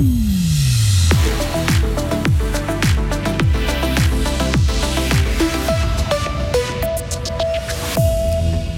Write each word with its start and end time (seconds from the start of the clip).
Hum. 0.00 0.49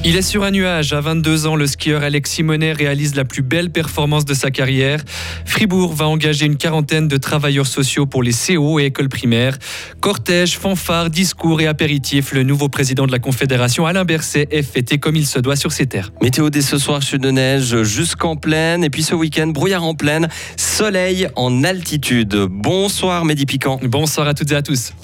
Il 0.05 0.17
est 0.17 0.23
sur 0.23 0.43
un 0.43 0.51
nuage. 0.51 0.93
À 0.93 1.01
22 1.01 1.47
ans, 1.47 1.55
le 1.55 1.69
skieur 1.69 2.03
Alex 2.03 2.33
Simonet 2.33 2.73
réalise 2.73 3.15
la 3.15 3.25
plus 3.25 3.43
belle 3.43 3.71
performance 3.71 4.25
de 4.25 4.35
sa 4.35 4.51
carrière. 4.51 5.01
Fribourg 5.45 5.95
va 5.95 6.09
engager 6.09 6.45
une 6.45 6.57
quarantaine 6.57 7.07
de 7.07 7.17
travailleurs 7.17 7.69
sociaux 7.69 8.05
pour 8.05 8.25
les 8.25 8.33
CO 8.33 8.81
et 8.81 8.87
écoles 8.87 9.09
primaires. 9.09 9.57
Cortège, 10.01 10.59
fanfare, 10.59 11.09
discours 11.09 11.61
et 11.61 11.69
apéritifs. 11.69 12.33
Le 12.33 12.43
nouveau 12.43 12.69
président 12.69 13.07
de 13.07 13.13
la 13.13 13.21
Confédération, 13.21 13.87
Alain 13.87 14.05
Berset, 14.05 14.49
est 14.51 14.63
fêté 14.63 14.99
comme 14.99 15.15
il 15.15 15.27
se 15.27 15.39
doit 15.39 15.55
sur 15.55 15.71
ses 15.71 15.87
terres. 15.87 16.11
Météo 16.21 16.51
dès 16.51 16.63
ce 16.63 16.79
soir, 16.79 17.01
chute 17.01 17.23
de 17.23 17.31
neige 17.31 17.83
jusqu'en 17.85 18.35
plaine. 18.35 18.83
Et 18.83 18.91
puis 18.91 19.05
ce 19.05 19.15
week-end, 19.15 19.47
brouillard 19.47 19.85
en 19.85 19.95
plaine, 19.95 20.29
soleil 20.57 21.29
en 21.37 21.63
altitude. 21.63 22.49
Bonsoir, 22.51 23.25
Mehdi 23.25 23.47
Piquant. 23.47 23.79
Bonsoir 23.85 24.27
à 24.27 24.35
toutes 24.35 24.51
et 24.51 24.57
à 24.57 24.63
tous. 24.63 24.95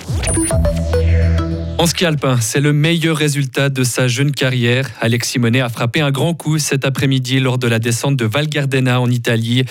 En 1.81 1.87
ski 1.87 2.07
alpin, 2.07 2.41
c'est 2.41 2.59
le 2.59 2.73
meilleur 2.73 3.17
résultat 3.17 3.69
de 3.69 3.85
sa 3.85 4.09
jeune 4.09 4.33
carrière. 4.33 4.91
Alex 5.01 5.29
Simonet 5.29 5.61
a 5.61 5.69
frappé 5.69 6.01
un 6.01 6.11
grand 6.11 6.35
coup 6.35 6.59
cet 6.59 6.85
après-midi 6.85 7.39
lors 7.39 7.57
de 7.57 7.69
la 7.69 7.79
descente 7.79 8.17
de 8.17 8.25
Val 8.25 8.49
Gardena 8.49 9.01
en 9.01 9.09
Italie. 9.09 9.63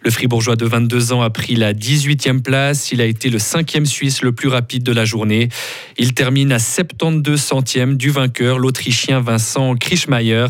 Le 0.00 0.10
fribourgeois 0.12 0.54
de 0.54 0.64
22 0.64 1.12
ans 1.12 1.22
a 1.22 1.30
pris 1.30 1.56
la 1.56 1.72
18e 1.72 2.40
place. 2.40 2.92
Il 2.92 3.00
a 3.00 3.04
été 3.04 3.30
le 3.30 3.40
cinquième 3.40 3.84
Suisse 3.84 4.22
le 4.22 4.30
plus 4.30 4.46
rapide 4.46 4.84
de 4.84 4.92
la 4.92 5.04
journée. 5.04 5.48
Il 5.98 6.14
termine 6.14 6.52
à 6.52 6.60
72 6.60 7.40
centièmes 7.40 7.96
du 7.96 8.10
vainqueur, 8.10 8.60
l'Autrichien 8.60 9.20
Vincent 9.20 9.74
Krischmeier. 9.74 10.46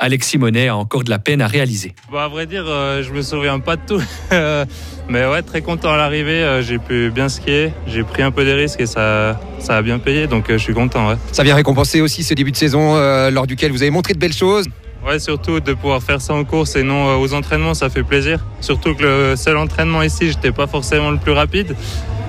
Alex 0.00 0.28
Simonet 0.28 0.68
a 0.68 0.76
encore 0.76 1.04
de 1.04 1.10
la 1.10 1.18
peine 1.18 1.42
à 1.42 1.46
réaliser. 1.46 1.94
Bon, 2.10 2.18
à 2.18 2.28
vrai 2.28 2.46
dire, 2.46 2.64
euh, 2.66 3.02
je 3.02 3.12
me 3.12 3.20
souviens 3.20 3.60
pas 3.60 3.76
de 3.76 3.82
tout. 3.86 4.02
Mais 5.10 5.26
ouais, 5.26 5.42
très 5.42 5.60
content 5.60 5.92
à 5.92 5.96
l'arrivée. 5.98 6.42
Euh, 6.42 6.62
j'ai 6.62 6.78
pu 6.78 7.10
bien 7.10 7.28
skier. 7.28 7.72
J'ai 7.86 8.02
pris 8.02 8.22
un 8.22 8.30
peu 8.30 8.44
des 8.44 8.54
risques 8.54 8.80
et 8.80 8.86
ça, 8.86 9.38
ça 9.58 9.76
a 9.76 9.82
bien 9.82 9.98
payé. 9.98 10.26
Donc 10.26 10.48
euh, 10.48 10.54
je 10.54 10.62
suis 10.62 10.72
content. 10.72 11.08
Ouais. 11.08 11.16
Ça 11.32 11.42
vient 11.42 11.54
récompenser 11.54 12.00
aussi 12.00 12.22
ce 12.22 12.32
début 12.32 12.50
de 12.50 12.56
saison 12.56 12.96
euh, 12.96 13.30
lors 13.30 13.46
duquel 13.46 13.72
vous 13.72 13.82
avez 13.82 13.90
montré 13.90 14.14
de 14.14 14.18
belles 14.18 14.32
choses. 14.32 14.66
Ouais, 15.06 15.18
surtout 15.18 15.60
de 15.60 15.74
pouvoir 15.74 16.02
faire 16.02 16.20
ça 16.20 16.32
en 16.34 16.44
course 16.44 16.76
et 16.76 16.82
non 16.82 17.18
aux 17.18 17.34
entraînements, 17.34 17.74
ça 17.74 17.88
fait 17.90 18.02
plaisir. 18.02 18.44
Surtout 18.60 18.94
que 18.94 19.02
le 19.02 19.36
seul 19.36 19.56
entraînement 19.56 20.02
ici, 20.02 20.28
j'étais 20.28 20.52
pas 20.52 20.66
forcément 20.66 21.10
le 21.10 21.18
plus 21.18 21.32
rapide. 21.32 21.74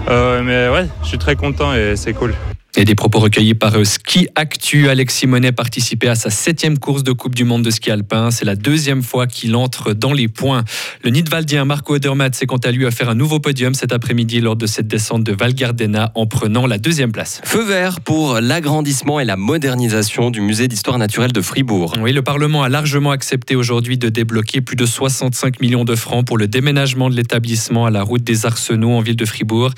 Euh, 0.10 0.42
mais 0.44 0.70
ouais, 0.70 0.88
je 1.04 1.08
suis 1.10 1.18
très 1.18 1.36
content 1.36 1.74
et 1.74 1.96
c'est 1.96 2.14
cool. 2.14 2.34
Et 2.78 2.86
des 2.86 2.96
propos 2.96 3.20
recueillis 3.20 3.54
par 3.54 3.76
euh, 3.76 3.84
Ski 3.84 4.30
Actu. 4.36 4.88
Alex 4.88 5.14
Simonet 5.14 5.52
participait 5.52 6.08
à 6.08 6.16
sa 6.16 6.30
septième 6.30 6.80
course 6.80 7.04
de 7.04 7.12
Coupe 7.12 7.36
du 7.36 7.44
Monde 7.44 7.64
de 7.64 7.70
ski 7.70 7.92
alpin. 7.92 8.32
C'est 8.32 8.46
la 8.46 8.56
deuxième 8.56 9.04
fois 9.04 9.28
qu'il 9.28 9.58
entre 9.58 9.92
dans 9.92 10.14
les 10.14 10.30
points. 10.30 10.64
Le 11.04 11.10
Nidwaldien 11.10 11.66
Marco 11.66 11.96
Odermatt 11.96 12.34
s'est 12.34 12.46
quant 12.46 12.56
à 12.64 12.72
lui 12.72 12.86
à 12.86 12.92
faire 12.92 13.10
un 13.10 13.16
nouveau 13.16 13.42
podium 13.42 13.74
cet 13.74 13.92
après-midi 13.92 14.40
lors 14.40 14.56
de 14.56 14.68
cette 14.68 14.88
descente 14.88 15.26
de 15.26 15.34
Val 15.34 15.54
Gardena 15.54 16.14
en 16.16 16.28
prenant 16.28 16.66
la 16.66 16.78
deuxième 16.78 17.12
place. 17.12 17.42
Feu 17.44 17.62
vert 17.62 18.00
pour 18.00 18.40
l'agrandissement 18.40 19.20
et 19.20 19.26
la 19.26 19.36
modernisation 19.36 20.32
du 20.32 20.40
musée 20.40 20.70
d'histoire 20.70 20.98
naturelle 20.98 21.34
de 21.34 21.42
Fribourg. 21.42 21.96
Oui, 22.00 22.14
le 22.14 22.22
Parlement 22.22 22.64
a 22.64 22.70
largement 22.70 23.12
accepté 23.12 23.58
aujourd'hui 23.58 23.98
de 23.98 24.08
débloquer 24.08 24.62
plus 24.62 24.78
de 24.78 24.86
65 24.86 25.60
millions 25.60 25.84
de 25.84 25.96
francs 25.96 26.26
pour 26.26 26.38
le 26.38 26.48
déménagement 26.48 27.10
de 27.10 27.16
l'établissement 27.18 27.86
à 27.86 27.92
la 27.92 28.02
route 28.02 28.24
des 28.24 28.46
Arsenaux 28.46 28.92
en 28.92 29.02
ville 29.02 29.18
de 29.18 29.26
Fribourg. 29.26 29.72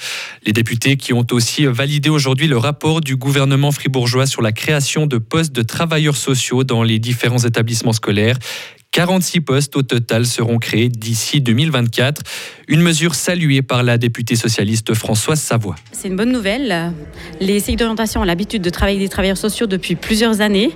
Les 0.45 0.53
députés 0.53 0.95
qui 0.95 1.11
ont 1.11 1.25
aussi 1.31 1.66
validé 1.66 2.09
aujourd'hui 2.09 2.47
le 2.47 2.58
rapport 2.58 2.83
du 3.02 3.16
gouvernement 3.16 3.72
fribourgeois 3.72 4.26
sur 4.26 4.42
la 4.42 4.52
création 4.52 5.08
de 5.08 5.17
postes 5.17 5.53
de 5.53 5.62
travailleurs 5.62 6.17
sociaux 6.17 6.66
dans 6.66 6.84
les 6.84 7.00
différents 7.00 7.39
établissements 7.39 7.94
scolaires. 7.94 8.38
46 8.92 9.42
postes 9.42 9.76
au 9.78 9.84
total 9.84 10.26
seront 10.26 10.59
créés 10.59 10.89
d'ici 10.89 11.39
2024. 11.39 12.22
Une 12.67 12.81
mesure 12.81 13.16
saluée 13.16 13.61
par 13.61 13.84
la 13.84 13.98
députée 13.98 14.36
socialiste 14.36 14.94
Françoise 14.94 15.39
Savoie. 15.39 15.76
C'est 15.94 16.09
une 16.09 16.17
bonne 16.17 16.31
nouvelle. 16.31 16.92
Les 17.39 17.61
cycles 17.61 17.80
d'orientation 17.80 18.22
ont 18.22 18.26
l'habitude 18.26 18.61
de 18.61 18.70
travailler 18.70 19.00
des 19.00 19.09
travailleurs 19.09 19.38
sociaux 19.38 19.66
depuis 19.66 19.95
plusieurs 19.95 20.42
années. 20.42 20.71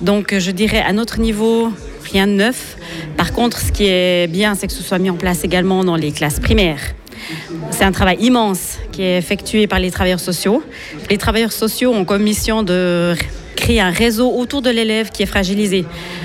Donc 0.00 0.38
je 0.38 0.50
dirais 0.52 0.80
à 0.80 0.92
notre 0.92 1.18
niveau, 1.18 1.72
rien 2.10 2.28
de 2.28 2.32
neuf. 2.32 2.76
Par 3.16 3.32
contre, 3.32 3.58
ce 3.58 3.72
qui 3.72 3.84
est 3.86 4.30
bien, 4.30 4.54
c'est 4.54 4.68
que 4.68 4.72
ce 4.72 4.82
soit 4.82 4.98
mis 4.98 5.10
en 5.10 5.16
place 5.16 5.42
également 5.42 5.82
dans 5.82 5.96
les 5.96 6.12
classes 6.12 6.38
primaires. 6.38 6.94
C'est 7.70 7.84
un 7.84 7.92
travail 7.92 8.18
immense 8.20 8.78
qui 8.92 9.02
est 9.02 9.18
effectué 9.18 9.66
par 9.66 9.78
les 9.78 9.90
travailleurs 9.90 10.20
sociaux. 10.20 10.62
Les 11.10 11.18
travailleurs 11.18 11.52
sociaux 11.52 11.92
ont 11.92 12.04
comme 12.04 12.22
mission 12.22 12.62
de 12.62 13.14
créer 13.56 13.80
un 13.80 13.90
réseau 13.90 14.30
autour 14.30 14.62
de 14.62 14.70
l'élève 14.70 15.10
qui 15.10 15.22
est 15.22 15.26
fragilisé. 15.26 15.84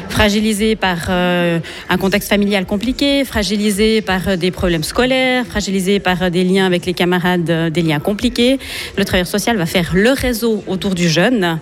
Fragilisé 0.10 0.76
par 0.76 0.98
euh, 1.10 1.60
un 1.90 1.98
contexte 1.98 2.30
familial 2.30 2.66
compliqué, 2.66 3.26
fragilisé 3.26 4.02
par 4.02 4.28
euh, 4.28 4.36
des 4.36 4.52
problèmes 4.52 4.84
scolaires, 4.84 5.46
fragilisé 5.46 6.00
par 6.00 6.22
euh, 6.22 6.30
des 6.30 6.44
liens 6.44 6.66
avec 6.66 6.86
les 6.86 6.94
camarades, 6.94 7.72
des 7.72 7.82
liens 7.82 8.00
compliqués. 8.00 8.60
Le 8.98 9.06
travailleur 9.06 9.28
social 9.28 9.58
va 9.58 9.66
faire 9.66 9.92
le 9.94 10.12
réseau 10.12 10.64
autour 10.68 10.96
du 10.96 11.10
jeune, 11.10 11.60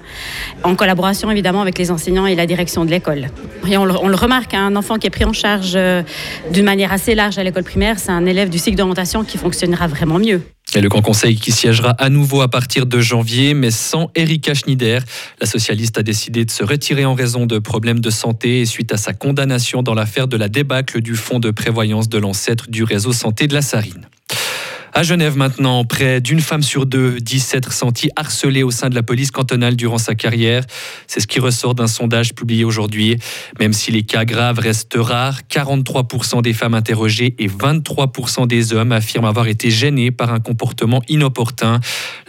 en 0.63 0.75
collaboration 0.75 1.31
évidemment 1.31 1.61
avec 1.61 1.77
les 1.77 1.91
enseignants 1.91 2.25
et 2.25 2.35
la 2.35 2.45
direction 2.45 2.85
de 2.85 2.91
l'école. 2.91 3.27
Et 3.69 3.77
on 3.77 3.85
le, 3.85 4.15
remarque, 4.15 4.53
un 4.53 4.75
enfant 4.75 4.97
qui 4.97 5.07
est 5.07 5.11
pris 5.11 5.25
en 5.25 5.33
charge 5.33 5.77
d'une 6.51 6.65
manière 6.65 6.91
assez 6.91 7.15
large 7.15 7.37
à 7.37 7.43
l'école 7.43 7.63
primaire, 7.63 7.99
c'est 7.99 8.11
un 8.11 8.25
élève 8.25 8.49
du 8.49 8.57
cycle 8.57 8.77
d'orientation 8.77 9.23
qui 9.23 9.37
fonctionnera 9.37 9.87
vraiment 9.87 10.19
mieux. 10.19 10.41
Et 10.73 10.79
le 10.79 10.87
Grand 10.87 11.01
Conseil 11.01 11.35
qui 11.35 11.51
siégera 11.51 11.89
à 11.91 12.09
nouveau 12.09 12.41
à 12.41 12.47
partir 12.47 12.85
de 12.85 12.99
janvier, 13.01 13.53
mais 13.53 13.71
sans 13.71 14.09
Erika 14.15 14.53
Schneider. 14.53 15.03
La 15.41 15.45
socialiste 15.45 15.97
a 15.97 16.03
décidé 16.03 16.45
de 16.45 16.51
se 16.51 16.63
retirer 16.63 17.03
en 17.03 17.13
raison 17.13 17.45
de 17.45 17.59
problèmes 17.59 17.99
de 17.99 18.09
santé 18.09 18.61
et 18.61 18.65
suite 18.65 18.93
à 18.93 18.97
sa 18.97 19.11
condamnation 19.11 19.83
dans 19.83 19.93
l'affaire 19.93 20.29
de 20.29 20.37
la 20.37 20.47
débâcle 20.47 21.01
du 21.01 21.15
fonds 21.15 21.39
de 21.39 21.51
prévoyance 21.51 22.07
de 22.07 22.17
l'ancêtre 22.17 22.69
du 22.69 22.83
réseau 22.83 23.11
santé 23.11 23.47
de 23.47 23.53
la 23.53 23.61
Sarine. 23.61 24.07
À 24.93 25.03
Genève 25.03 25.37
maintenant, 25.37 25.85
près 25.85 26.19
d'une 26.19 26.41
femme 26.41 26.63
sur 26.63 26.85
deux 26.85 27.21
dit 27.21 27.39
s'être 27.39 27.71
sentie 27.71 28.09
harcelée 28.17 28.61
au 28.61 28.71
sein 28.71 28.89
de 28.89 28.95
la 28.95 29.03
police 29.03 29.31
cantonale 29.31 29.77
durant 29.77 29.97
sa 29.97 30.15
carrière. 30.15 30.65
C'est 31.07 31.21
ce 31.21 31.27
qui 31.27 31.39
ressort 31.39 31.75
d'un 31.75 31.87
sondage 31.87 32.33
publié 32.33 32.65
aujourd'hui. 32.65 33.15
Même 33.57 33.71
si 33.71 33.91
les 33.91 34.03
cas 34.03 34.25
graves 34.25 34.59
restent 34.59 34.97
rares, 34.97 35.39
43% 35.49 36.41
des 36.41 36.51
femmes 36.51 36.73
interrogées 36.73 37.35
et 37.39 37.47
23% 37.47 38.47
des 38.47 38.73
hommes 38.73 38.91
affirment 38.91 39.27
avoir 39.27 39.47
été 39.47 39.71
gênés 39.71 40.11
par 40.11 40.33
un 40.33 40.41
comportement 40.41 41.01
inopportun. 41.07 41.79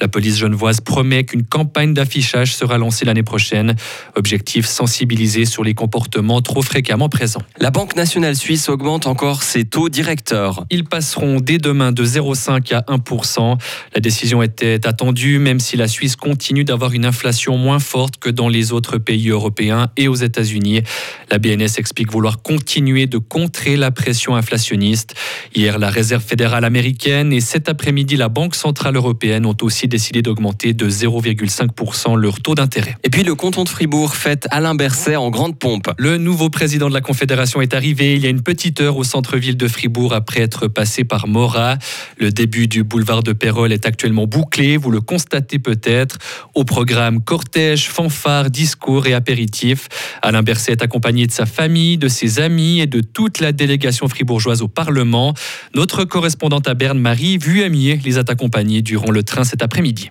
La 0.01 0.07
police 0.07 0.39
genevoise 0.39 0.81
promet 0.81 1.25
qu'une 1.25 1.45
campagne 1.45 1.95
d'affichage 1.95 2.55
sera 2.55 2.79
lancée 2.79 3.05
l'année 3.05 3.25
prochaine. 3.25 3.75
Objectif 4.15 4.67
sensibiliser 4.67 5.47
sur 5.47 5.65
les 5.65 5.75
comportements 5.75 6.41
trop 6.41 6.63
fréquemment 6.63 7.09
présents. 7.09 7.43
La 7.59 7.73
Banque 7.73 7.97
nationale 7.97 8.37
suisse 8.37 8.69
augmente 8.69 9.09
encore 9.09 9.43
ses 9.43 9.65
taux 9.65 9.89
directeurs. 9.89 10.65
Ils 10.71 10.85
passeront 10.85 11.41
dès 11.41 11.59
demain 11.59 11.91
de 11.91 12.05
0,5 12.05 12.52
à 12.55 12.85
1%. 12.89 13.59
La 13.95 14.01
décision 14.01 14.43
était 14.43 14.87
attendue, 14.87 15.39
même 15.39 15.61
si 15.61 15.77
la 15.77 15.89
Suisse 15.89 16.17
continue 16.17 16.65
d'avoir 16.65 16.93
une 16.93 17.05
inflation 17.05 17.57
moins 17.57 17.79
forte 17.79 18.19
que 18.19 18.31
dans 18.31 18.49
les 18.49 18.73
autres 18.73 18.99
pays 18.99 19.29
européens 19.31 19.91
et 19.97 20.09
aux 20.09 20.15
États-Unis. 20.15 20.83
La 21.31 21.39
BNS 21.39 21.79
explique 21.79 22.11
vouloir 22.11 22.43
continuer 22.43 23.07
de 23.07 23.19
contrer 23.19 23.77
la 23.77 23.91
pression 23.91 24.37
inflationniste. 24.37 25.15
Hier, 25.55 25.79
la 25.79 25.91
Réserve 25.91 26.23
fédérale 26.23 26.65
américaine 26.65 27.33
et 27.33 27.41
cet 27.41 27.69
après-midi, 27.69 28.17
la 28.17 28.29
Banque 28.29 28.55
centrale 28.55 28.97
européenne 28.97 29.47
ont 29.47 29.57
aussi 29.63 29.89
décidé 29.89 30.23
d'augmenter 30.23 30.73
de 30.73 30.89
0,5% 30.89 32.17
leur 32.17 32.41
taux 32.41 32.55
d'intérêt. 32.55 32.97
Et 33.05 33.11
puis 33.11 33.23
le 33.23 33.35
canton 33.35 33.65
de 33.65 33.69
Fribourg 33.69 34.15
fête 34.15 34.47
Alain 34.51 34.75
Berset 34.75 35.17
en 35.17 35.31
grande 35.31 35.59
pompe. 35.59 35.91
Le 35.99 36.19
nouveau 36.19 36.51
président 36.51 36.89
de 36.89 36.95
la 36.95 37.01
Confédération 37.01 37.61
est 37.61 37.75
arrivé 37.75 38.15
il 38.15 38.23
y 38.23 38.27
a 38.27 38.31
une 38.31 38.43
petite 38.43 38.81
heure 38.81 38.97
au 38.97 39.05
centre-ville 39.05 39.57
de 39.57 39.69
Fribourg 39.69 40.15
après 40.15 40.41
être 40.41 40.69
passé 40.69 41.05
par 41.05 41.27
Morat. 41.27 41.79
Le 42.19 42.31
début 42.43 42.67
du 42.67 42.83
boulevard 42.83 43.23
de 43.23 43.33
Pérol 43.33 43.73
est 43.73 43.87
actuellement 43.87 44.27
bouclé, 44.27 44.77
vous 44.77 44.91
le 44.91 45.01
constatez 45.01 45.61
peut-être. 45.61 46.19
Au 46.57 46.65
programme 46.65 47.23
cortège, 47.23 47.89
fanfare, 47.89 48.51
discours 48.51 49.07
et 49.07 49.15
apéritifs. 49.15 49.89
Alain 50.23 50.43
Berset 50.43 50.73
est 50.73 50.83
accompagné 50.83 51.29
de 51.29 51.31
sa 51.31 51.47
famille, 51.47 51.99
de 51.99 52.09
ses 52.09 52.41
amis 52.41 52.81
et 52.81 52.89
de 52.89 53.01
toute 53.01 53.39
la 53.39 53.53
délégation 53.53 54.09
fribourgeoise 54.09 54.61
au 54.61 54.67
Parlement. 54.67 55.35
Notre 55.77 56.03
correspondante 56.03 56.67
à 56.67 56.75
Berne, 56.75 56.99
Marie 56.99 57.39
Vuamier, 57.39 58.01
les 58.05 58.19
a 58.19 58.25
accompagnés 58.27 58.83
durant 58.83 59.13
le 59.13 59.23
train 59.23 59.45
cet 59.45 59.63
après-midi. 59.63 60.11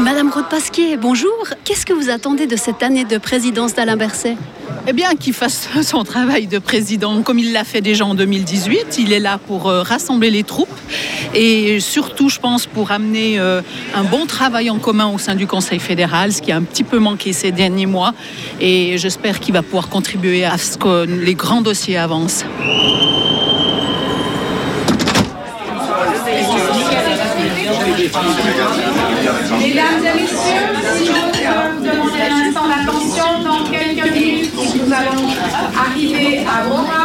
Madame 0.00 0.30
Roth-Pasquier, 0.30 0.96
bonjour. 0.96 1.32
Qu'est-ce 1.64 1.86
que 1.86 1.92
vous 1.92 2.10
attendez 2.10 2.46
de 2.46 2.56
cette 2.56 2.82
année 2.82 3.04
de 3.04 3.18
présidence 3.18 3.74
d'Alain 3.74 3.96
Berset? 3.96 4.36
Eh 4.86 4.92
bien, 4.92 5.14
qu'il 5.14 5.32
fasse 5.32 5.68
son 5.82 6.04
travail 6.04 6.46
de 6.46 6.58
président 6.58 7.22
comme 7.22 7.38
il 7.38 7.52
l'a 7.52 7.64
fait 7.64 7.80
déjà 7.80 8.04
en 8.04 8.14
2018. 8.14 8.98
Il 8.98 9.12
est 9.12 9.20
là 9.20 9.38
pour 9.38 9.68
euh, 9.68 9.82
rassembler 9.82 10.30
les 10.30 10.42
troupes 10.42 10.68
et 11.34 11.80
surtout, 11.80 12.28
je 12.28 12.38
pense, 12.38 12.66
pour 12.66 12.90
amener 12.90 13.38
euh, 13.38 13.62
un 13.94 14.04
bon 14.04 14.26
travail 14.26 14.70
en 14.70 14.78
commun 14.78 15.06
au 15.06 15.18
sein 15.18 15.34
du 15.34 15.46
Conseil 15.46 15.78
fédéral, 15.78 16.32
ce 16.32 16.42
qui 16.42 16.52
a 16.52 16.56
un 16.56 16.62
petit 16.62 16.84
peu 16.84 16.98
manqué 16.98 17.32
ces 17.32 17.52
derniers 17.52 17.86
mois. 17.86 18.14
Et 18.60 18.98
j'espère 18.98 19.40
qu'il 19.40 19.54
va 19.54 19.62
pouvoir 19.62 19.88
contribuer 19.88 20.44
à 20.44 20.58
ce 20.58 20.76
que 20.76 21.04
les 21.04 21.34
grands 21.34 21.62
dossiers 21.62 21.96
avancent. 21.96 22.44
Mesdames 29.74 30.04
et 30.04 30.20
messieurs, 30.20 30.36
si 30.98 31.08
vous 31.08 31.14
nous 31.14 31.90
demandez 31.90 32.20
un 32.20 32.46
instant 32.46 32.68
d'attention, 32.68 33.42
dans 33.42 33.70
quelques 33.70 34.12
minutes, 34.12 34.52
nous 34.54 34.92
allons 34.92 35.30
arriver 35.74 36.44
à 36.46 36.68
Roma. 36.68 37.01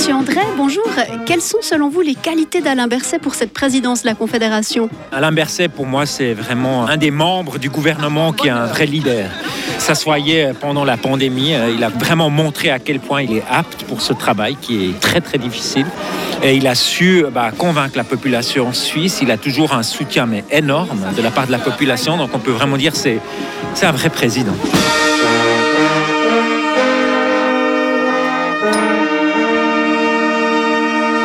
Monsieur 0.00 0.14
André, 0.14 0.40
bonjour. 0.56 0.88
Quelles 1.26 1.42
sont 1.42 1.60
selon 1.60 1.90
vous 1.90 2.00
les 2.00 2.14
qualités 2.14 2.62
d'Alain 2.62 2.86
Berset 2.86 3.18
pour 3.18 3.34
cette 3.34 3.52
présidence 3.52 4.00
de 4.00 4.06
la 4.06 4.14
Confédération? 4.14 4.88
Alain 5.12 5.30
Berset, 5.30 5.68
pour 5.68 5.84
moi, 5.84 6.06
c'est 6.06 6.32
vraiment 6.32 6.86
un 6.86 6.96
des 6.96 7.10
membres 7.10 7.58
du 7.58 7.68
gouvernement 7.68 8.32
qui 8.32 8.46
est 8.46 8.50
un 8.50 8.64
vrai 8.64 8.86
leader. 8.86 9.28
Ça 9.76 9.94
se 9.94 10.52
pendant 10.54 10.86
la 10.86 10.96
pandémie. 10.96 11.52
euh, 11.52 11.74
Il 11.76 11.84
a 11.84 11.90
vraiment 11.90 12.30
montré 12.30 12.70
à 12.70 12.78
quel 12.78 12.98
point 12.98 13.20
il 13.20 13.36
est 13.36 13.44
apte 13.50 13.84
pour 13.84 14.00
ce 14.00 14.14
travail 14.14 14.56
qui 14.58 14.86
est 14.86 15.00
très 15.00 15.20
très 15.20 15.36
difficile. 15.36 15.84
Et 16.42 16.54
il 16.54 16.66
a 16.66 16.74
su 16.74 17.26
bah, 17.30 17.50
convaincre 17.50 17.98
la 17.98 18.04
population 18.04 18.72
suisse. 18.72 19.18
Il 19.20 19.30
a 19.30 19.36
toujours 19.36 19.74
un 19.74 19.82
soutien 19.82 20.24
mais 20.24 20.44
énorme 20.50 21.12
de 21.14 21.20
la 21.20 21.30
part 21.30 21.46
de 21.46 21.52
la 21.52 21.58
population. 21.58 22.16
Donc 22.16 22.30
on 22.32 22.38
peut 22.38 22.52
vraiment 22.52 22.78
dire 22.78 22.96
c'est 22.96 23.18
c'est 23.74 23.84
un 23.84 23.92
vrai 23.92 24.08
président. 24.08 24.56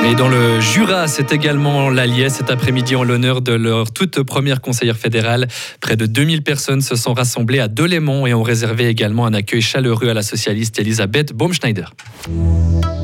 Et 0.07 0.13
dans 0.13 0.27
le 0.27 0.59
Jura, 0.59 1.07
c'est 1.07 1.33
également 1.33 1.89
l'Allier 1.89 2.29
cet 2.29 2.51
après-midi 2.51 2.95
en 2.95 3.03
l'honneur 3.03 3.41
de 3.41 3.53
leur 3.53 3.91
toute 3.91 4.21
première 4.21 4.61
conseillère 4.61 4.97
fédérale. 4.97 5.47
Près 5.81 5.95
de 5.95 6.05
2000 6.05 6.43
personnes 6.43 6.81
se 6.81 6.95
sont 6.95 7.13
rassemblées 7.13 7.59
à 7.59 7.67
Delémont 7.67 8.27
et 8.27 8.33
ont 8.35 8.43
réservé 8.43 8.85
également 8.85 9.25
un 9.25 9.33
accueil 9.33 9.61
chaleureux 9.61 10.09
à 10.09 10.13
la 10.13 10.21
socialiste 10.21 10.77
Elisabeth 10.77 11.33
Baumschneider. 11.33 11.85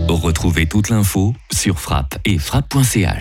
Retrouvez 0.07 0.67
toute 0.67 0.89
l'info 0.89 1.33
sur 1.51 1.79
frappe 1.79 2.19
et 2.23 2.37
frappe.ch. 2.37 3.09